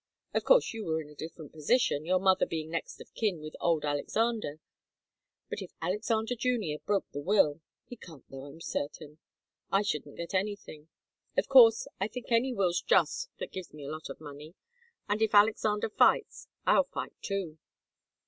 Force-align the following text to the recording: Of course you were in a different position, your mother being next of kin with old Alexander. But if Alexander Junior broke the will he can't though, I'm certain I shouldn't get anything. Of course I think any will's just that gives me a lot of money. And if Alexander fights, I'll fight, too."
Of 0.33 0.45
course 0.45 0.73
you 0.73 0.83
were 0.83 0.99
in 0.99 1.09
a 1.09 1.15
different 1.15 1.51
position, 1.53 2.05
your 2.07 2.17
mother 2.17 2.47
being 2.47 2.71
next 2.71 2.99
of 3.01 3.13
kin 3.13 3.39
with 3.39 3.55
old 3.59 3.85
Alexander. 3.85 4.59
But 5.47 5.61
if 5.61 5.73
Alexander 5.79 6.33
Junior 6.33 6.79
broke 6.87 7.05
the 7.11 7.19
will 7.21 7.61
he 7.85 7.97
can't 7.97 8.27
though, 8.31 8.45
I'm 8.45 8.61
certain 8.61 9.19
I 9.71 9.83
shouldn't 9.83 10.17
get 10.17 10.33
anything. 10.33 10.87
Of 11.37 11.47
course 11.47 11.87
I 11.99 12.07
think 12.07 12.31
any 12.31 12.51
will's 12.51 12.81
just 12.81 13.29
that 13.37 13.51
gives 13.51 13.75
me 13.75 13.85
a 13.85 13.91
lot 13.91 14.09
of 14.09 14.19
money. 14.19 14.55
And 15.07 15.21
if 15.21 15.35
Alexander 15.35 15.91
fights, 15.91 16.47
I'll 16.65 16.85
fight, 16.85 17.13
too." 17.21 17.59